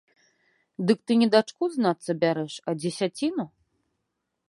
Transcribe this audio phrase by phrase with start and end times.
[0.91, 3.45] Дык ты не дачку, знацца, бярэш, а дзесяціну?